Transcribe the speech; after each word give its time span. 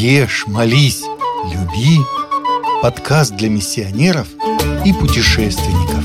Ешь, 0.00 0.44
молись, 0.46 1.02
люби. 1.52 1.98
Подкаст 2.82 3.34
для 3.34 3.48
миссионеров 3.48 4.28
и 4.84 4.92
путешественников. 4.92 6.04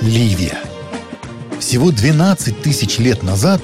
Ливия. 0.00 0.58
Всего 1.60 1.90
12 1.90 2.62
тысяч 2.62 2.98
лет 2.98 3.22
назад, 3.22 3.60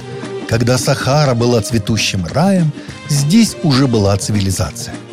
когда 0.47 0.77
Сахара 0.77 1.33
была 1.33 1.63
цветущим 1.63 2.27
раем, 2.27 2.71
здесь 3.07 3.55
уже 3.63 3.87
была 3.87 4.15
цивилизация– 4.17 4.93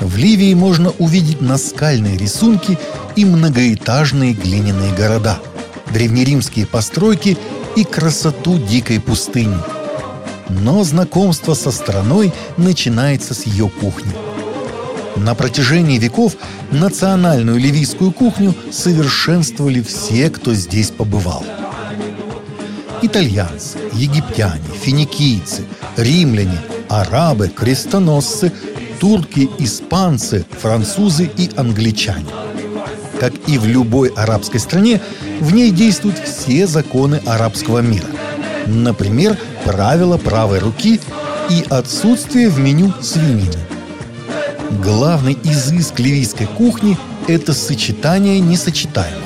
в 0.00 0.16
Ливии 0.16 0.54
можно 0.54 0.90
увидеть 0.98 1.40
наскальные 1.40 2.16
рисунки 2.16 2.78
и 3.16 3.24
многоэтажные 3.24 4.32
глиняные 4.32 4.92
города, 4.94 5.38
древнеримские 5.92 6.66
постройки 6.66 7.36
и 7.76 7.84
красоту 7.84 8.58
дикой 8.58 9.00
пустыни. 9.00 9.56
Но 10.48 10.84
знакомство 10.84 11.54
со 11.54 11.70
страной 11.70 12.32
начинается 12.56 13.34
с 13.34 13.44
ее 13.44 13.68
кухни. 13.68 14.12
На 15.16 15.34
протяжении 15.34 15.98
веков 15.98 16.36
национальную 16.70 17.58
ливийскую 17.58 18.12
кухню 18.12 18.54
совершенствовали 18.70 19.82
все, 19.82 20.30
кто 20.30 20.54
здесь 20.54 20.90
побывал. 20.90 21.44
Итальянцы, 23.02 23.78
египтяне, 23.92 24.62
финикийцы, 24.80 25.64
римляне, 25.96 26.60
арабы, 26.88 27.48
крестоносцы– 27.48 28.52
турки, 28.98 29.48
испанцы, 29.58 30.44
французы 30.60 31.30
и 31.36 31.50
англичане. 31.56 32.26
Как 33.20 33.32
и 33.46 33.58
в 33.58 33.66
любой 33.66 34.08
арабской 34.10 34.58
стране, 34.58 35.00
в 35.40 35.52
ней 35.52 35.70
действуют 35.70 36.18
все 36.18 36.66
законы 36.66 37.20
арабского 37.26 37.78
мира. 37.78 38.06
Например, 38.66 39.36
правила 39.64 40.18
правой 40.18 40.58
руки 40.58 41.00
и 41.50 41.64
отсутствие 41.68 42.48
в 42.48 42.58
меню 42.58 42.92
свинины. 43.00 43.58
Главный 44.82 45.36
изыск 45.44 45.98
ливийской 45.98 46.46
кухни– 46.46 46.98
это 47.26 47.54
сочетание 47.54 48.38
несочетаемого. 48.40 49.22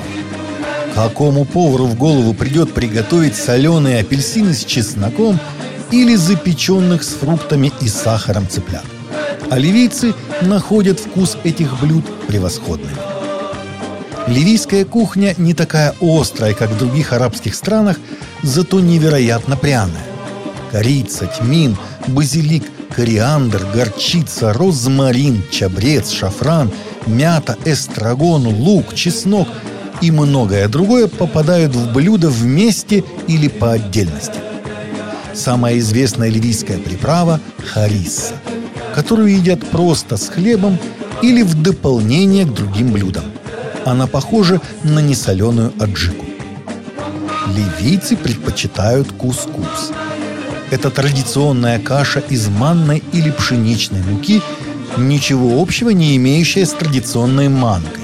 Какому 0.95 1.45
повару 1.45 1.85
в 1.85 1.95
голову 1.95 2.33
придет 2.33 2.73
приготовить 2.73 3.35
соленые 3.35 3.99
апельсины 3.99 4.53
с 4.53 4.63
чесноком 4.63 5.39
или 5.91 6.15
запеченных 6.15 7.03
с 7.03 7.09
фруктами 7.09 7.71
и 7.81 7.87
сахаром 7.87 8.47
цыплят? 8.47 8.85
А 9.53 9.59
ливийцы 9.59 10.15
находят 10.41 10.99
вкус 10.99 11.37
этих 11.43 11.79
блюд 11.79 12.03
превосходным. 12.25 12.89
Ливийская 14.25 14.83
кухня 14.83 15.35
не 15.37 15.53
такая 15.53 15.93
острая, 16.01 16.55
как 16.55 16.71
в 16.71 16.77
других 16.79 17.13
арабских 17.13 17.53
странах, 17.53 17.99
зато 18.41 18.79
невероятно 18.79 19.55
пряная. 19.55 20.07
Корица, 20.71 21.27
тмин, 21.27 21.77
базилик, 22.07 22.63
кориандр, 22.95 23.63
горчица, 23.71 24.53
розмарин, 24.53 25.43
чабрец, 25.51 26.09
шафран, 26.09 26.71
мята, 27.05 27.55
эстрагон, 27.63 28.47
лук, 28.47 28.95
чеснок 28.95 29.47
и 30.01 30.09
многое 30.09 30.67
другое 30.67 31.07
попадают 31.07 31.75
в 31.75 31.93
блюдо 31.93 32.29
вместе 32.29 33.03
или 33.27 33.49
по 33.49 33.73
отдельности. 33.73 34.39
Самая 35.35 35.77
известная 35.77 36.29
ливийская 36.29 36.79
приправа– 36.79 37.39
харисса– 37.71 38.33
которую 38.93 39.35
едят 39.35 39.59
просто 39.69 40.17
с 40.17 40.29
хлебом 40.29 40.77
или 41.21 41.41
в 41.41 41.61
дополнение 41.61 42.45
к 42.45 42.53
другим 42.53 42.91
блюдам. 42.91 43.25
Она 43.85 44.07
похожа 44.07 44.61
на 44.83 44.99
несоленую 44.99 45.73
аджику. 45.79 46.25
Ливийцы 47.55 48.15
предпочитают 48.15 49.11
кускус. 49.11 49.91
Это 50.71 50.89
традиционная 50.89 51.79
каша 51.79 52.19
из 52.19 52.47
манной 52.47 53.03
или 53.11 53.31
пшеничной 53.31 54.01
муки, 54.03 54.41
ничего 54.97 55.61
общего 55.61 55.89
не 55.89 56.15
имеющая 56.17 56.65
с 56.65 56.71
традиционной 56.71 57.49
манкой. 57.49 58.03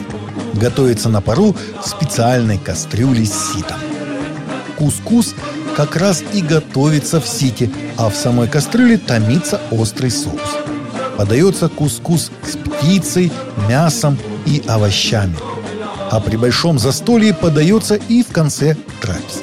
Готовится 0.53 1.09
на 1.09 1.21
пару 1.21 1.55
в 1.81 1.87
специальной 1.87 2.57
кастрюле 2.57 3.25
с 3.25 3.53
ситом. 3.53 3.77
Кускус 4.77 5.35
как 5.75 5.95
раз 5.95 6.23
и 6.33 6.41
готовится 6.41 7.21
в 7.21 7.27
сите, 7.27 7.71
а 7.97 8.09
в 8.09 8.15
самой 8.15 8.47
кастрюле 8.47 8.97
томится 8.97 9.61
острый 9.71 10.11
соус 10.11 10.59
подается 11.19 11.67
кускус 11.67 12.31
с 12.45 12.55
птицей, 12.55 13.29
мясом 13.67 14.17
и 14.45 14.63
овощами. 14.65 15.35
А 16.11 16.21
при 16.21 16.37
большом 16.37 16.79
застолье 16.79 17.33
подается 17.33 17.95
и 17.95 18.23
в 18.23 18.27
конце 18.27 18.77
трапезы. 19.01 19.41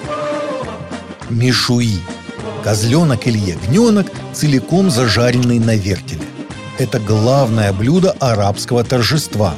Мишуи– 1.29 1.99
козленок 2.65 3.27
или 3.27 3.37
ягненок, 3.37 4.07
целиком 4.33 4.89
зажаренный 4.91 5.59
на 5.59 5.77
вертеле. 5.77 6.23
Это 6.79 6.99
главное 6.99 7.75
блюдо 7.75 8.13
арабского 8.21 8.83
торжества. 8.83 9.55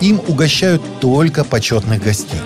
Им 0.00 0.20
угощают 0.26 0.82
только 1.00 1.44
почетных 1.44 2.02
гостей. 2.02 2.40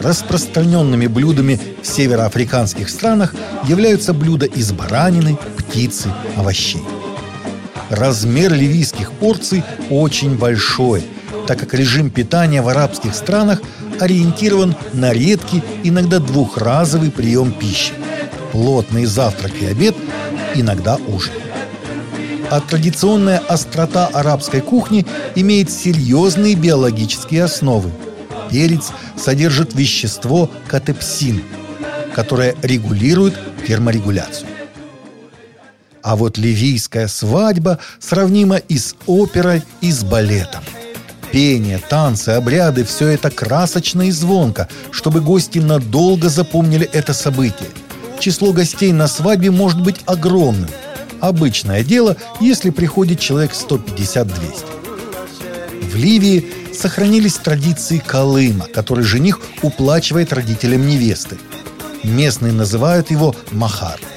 Распространенными 0.00 1.06
блюдами 1.06 1.60
в 1.82 1.86
североафриканских 1.86 2.88
странах 2.88 3.32
являются 3.68 4.12
блюда 4.12 4.46
из 4.46 4.72
баранины, 4.72 5.38
птицы, 5.56 6.12
овощей. 6.36 6.82
Размер 7.90 8.52
ливийских 8.52 9.12
порций 9.12 9.62
очень 9.90 10.36
большой, 10.36 11.04
так 11.46 11.58
как 11.58 11.74
режим 11.74 12.10
питания 12.10 12.62
в 12.62 12.68
арабских 12.68 13.14
странах 13.14 13.60
ориентирован 14.00 14.74
на 14.92 15.12
редкий, 15.12 15.62
иногда 15.82 16.18
двухразовый 16.18 17.10
прием 17.10 17.52
пищи. 17.52 17.92
Плотный 18.52 19.04
завтрак 19.04 19.52
и 19.60 19.66
обед, 19.66 19.94
иногда 20.54 20.96
ужин. 21.08 21.32
А 22.50 22.60
традиционная 22.60 23.38
острота 23.38 24.06
арабской 24.12 24.60
кухни 24.60 25.06
имеет 25.34 25.70
серьезные 25.70 26.54
биологические 26.54 27.44
основы. 27.44 27.90
Перец 28.50 28.92
содержит 29.16 29.74
вещество 29.74 30.50
катепсин, 30.68 31.42
которое 32.14 32.54
регулирует 32.62 33.34
терморегуляцию. 33.66 34.53
А 36.04 36.16
вот 36.16 36.36
ливийская 36.36 37.08
свадьба 37.08 37.78
сравнима 37.98 38.58
и 38.58 38.76
с 38.76 38.94
оперой, 39.06 39.62
и 39.80 39.90
с 39.90 40.04
балетом. 40.04 40.62
Пение, 41.32 41.78
танцы, 41.78 42.28
обряды– 42.28 42.84
все 42.86 43.08
это 43.08 43.30
красочно 43.30 44.02
и 44.02 44.10
звонко, 44.10 44.68
чтобы 44.90 45.22
гости 45.22 45.60
надолго 45.60 46.28
запомнили 46.28 46.86
это 46.92 47.14
событие. 47.14 47.70
Число 48.20 48.52
гостей 48.52 48.92
на 48.92 49.08
свадьбе 49.08 49.50
может 49.50 49.82
быть 49.82 50.02
огромным. 50.04 50.68
Обычное 51.20 51.82
дело, 51.82 52.18
если 52.38 52.68
приходит 52.68 53.18
человек 53.18 53.52
150-200. 53.52 54.30
В 55.90 55.96
Ливии 55.96 56.46
сохранились 56.74 57.36
традиции 57.36 57.96
Колыма, 57.96 58.66
который 58.66 59.04
жених 59.04 59.40
уплачивает 59.62 60.34
родителям 60.34 60.86
невесты. 60.86 61.38
Местные 62.02 62.52
называют 62.52 63.10
его 63.10 63.34
махар– 63.52 63.98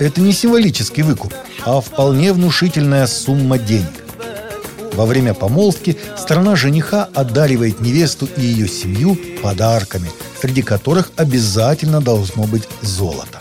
это 0.00 0.20
не 0.20 0.32
символический 0.32 1.02
выкуп, 1.02 1.34
а 1.64 1.80
вполне 1.80 2.32
внушительная 2.32 3.06
сумма 3.06 3.58
денег. 3.58 4.04
Во 4.94 5.06
время 5.06 5.34
помолвки 5.34 5.96
страна 6.16 6.56
жениха 6.56 7.08
одаривает 7.14 7.80
невесту 7.80 8.28
и 8.36 8.40
ее 8.40 8.66
семью 8.66 9.16
подарками, 9.42 10.10
среди 10.40 10.62
которых 10.62 11.12
обязательно 11.16 12.00
должно 12.00 12.44
быть 12.44 12.66
золото. 12.82 13.38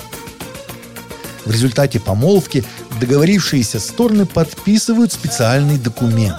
В 1.45 1.51
результате 1.51 1.99
помолвки 1.99 2.63
договорившиеся 2.99 3.79
стороны 3.79 4.25
подписывают 4.25 5.13
специальный 5.13 5.77
документ. 5.77 6.37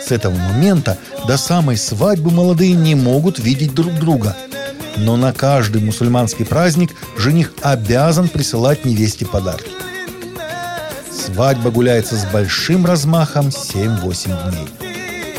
С 0.00 0.12
этого 0.12 0.34
момента 0.34 0.96
до 1.26 1.36
самой 1.36 1.76
свадьбы 1.76 2.30
молодые 2.30 2.72
не 2.72 2.94
могут 2.94 3.38
видеть 3.38 3.74
друг 3.74 3.92
друга– 3.94 4.36
но 4.98 5.16
на 5.16 5.32
каждый 5.32 5.82
мусульманский 5.82 6.44
праздник 6.44 6.94
жених 7.16 7.52
обязан 7.62 8.28
присылать 8.28 8.84
невесте 8.84 9.26
подарки. 9.26 9.70
Свадьба 11.10 11.70
гуляется 11.70 12.16
с 12.16 12.24
большим 12.26 12.86
размахом 12.86 13.48
7-8 13.48 14.50
дней. 14.50 14.68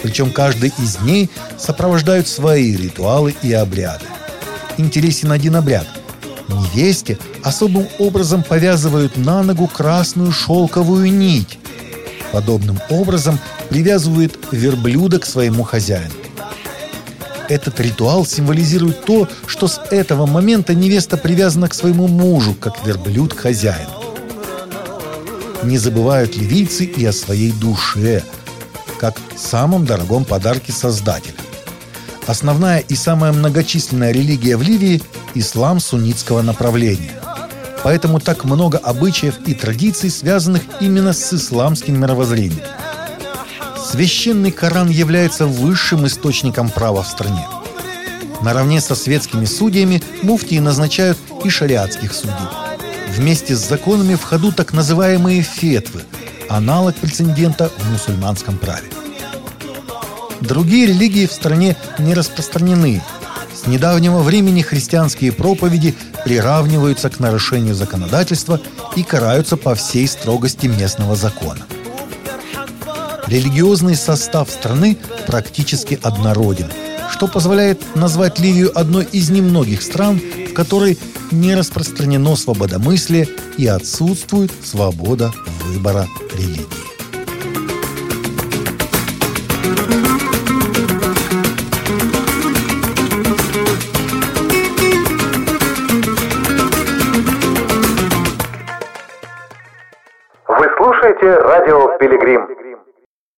Причем 0.02 0.32
каждый 0.32 0.72
из 0.78 0.98
дней 0.98 1.30
сопровождают 1.58 2.28
свои 2.28 2.76
ритуалы 2.76 3.36
и 3.42 3.52
обряды. 3.54 4.06
Интересен 4.78 5.32
один 5.32 5.56
обряд. 5.56 5.88
Невесте 6.48 7.18
особым 7.44 7.88
образом 8.00 8.44
повязывают 8.44 9.18
на 9.18 9.44
ногу 9.44 9.68
красную 9.68 10.32
шелковую 10.32 11.12
нить. 11.12 11.60
Подобным 12.32 12.80
образом 12.90 13.40
привязывают 13.70 14.38
верблюда 14.52 15.20
к 15.20 15.26
своему 15.26 15.64
хозяину. 15.64 16.14
Этот 17.50 17.80
ритуал 17.80 18.28
символизирует 18.28 19.04
то, 19.06 19.28
что 19.48 19.68
с 19.68 19.82
этого 19.90 20.28
момента 20.28 20.76
невеста 20.76 21.18
привязана 21.18 21.68
к 21.68 21.74
своему 21.74 22.08
мужу, 22.08 22.54
как 22.54 22.86
верблюд 22.86 23.34
к 23.34 23.40
хозяину. 23.40 23.92
Не 25.64 25.80
забывают 25.80 26.38
ливийцы 26.38 26.86
и 26.86 27.04
о 27.06 27.12
своей 27.12 27.52
душе. 27.52 28.24
как 29.00 29.18
самом 29.38 29.86
дорогом 29.86 30.26
подарке 30.26 30.74
Создателя. 30.74 31.36
Основная 32.28 32.80
и 32.80 32.96
самая 32.96 33.32
многочисленная 33.32 34.12
религия 34.12 34.58
в 34.58 34.62
Ливии– 34.62 35.02
ислам 35.36 35.80
суннитского 35.80 36.42
направления. 36.42 37.14
Поэтому 37.82 38.20
так 38.20 38.44
много 38.44 38.78
обычаев 38.78 39.36
и 39.48 39.54
традиций, 39.54 40.10
связанных 40.10 40.64
именно 40.82 41.14
с 41.14 41.34
исламским 41.34 41.98
мировоззрением. 41.98 42.62
Священный 43.92 44.52
Коран 44.52 44.90
является 44.90 45.48
высшим 45.48 46.06
источником 46.06 46.70
права 46.70 47.02
в 47.02 47.08
стране. 47.08 47.48
Наравне 48.44 48.82
со 48.82 48.94
светскими 48.94 49.46
судьями 49.46 50.04
муфтии 50.22 50.60
назначают 50.60 51.18
и 51.44 51.50
шариатских 51.50 52.14
судей. 52.14 52.36
Вместе 53.16 53.56
с 53.56 53.68
законами 53.68 54.14
в 54.14 54.22
ходу 54.22 54.52
так 54.52 54.74
называемые 54.74 55.42
фетвы– 55.42 56.04
аналог 56.50 56.96
прецедента 56.98 57.72
в 57.78 57.92
мусульманском 57.92 58.58
праве. 58.58 58.88
Другие 60.40 60.86
религии 60.86 61.26
в 61.26 61.34
стране 61.34 61.76
не 61.98 62.14
распространены. 62.14 63.02
С 63.56 63.66
недавнего 63.66 64.20
времени 64.20 64.62
христианские 64.62 65.32
проповеди 65.32 65.96
приравниваются 66.24 67.10
к 67.10 67.20
нарушению 67.20 67.74
законодательства 67.74 68.62
и 68.96 69.02
караются 69.02 69.58
по 69.58 69.74
всей 69.74 70.08
строгости 70.08 70.68
местного 70.68 71.16
закона. 71.16 71.66
Религиозный 73.30 73.96
состав 73.96 74.50
страны 74.50 74.98
практически 75.28 76.00
однороден, 76.02 76.66
что 77.12 77.28
позволяет 77.28 77.96
назвать 77.96 78.40
Ливию 78.40 78.72
одной 78.74 79.06
из 79.06 79.30
немногих 79.30 79.84
стран, 79.84 80.20
в 80.50 80.54
которой 80.56 80.98
не 81.30 81.54
распространено 81.54 82.36
свободомыслие 82.36 83.28
и 83.56 83.68
отсутствует 83.68 84.52
свобода 84.64 85.32
выбора 85.64 86.08
религии. 86.34 86.66
Вы 100.48 100.66
слушаете 100.78 101.36
радио 101.42 101.96
«Пилигрим». 102.00 102.69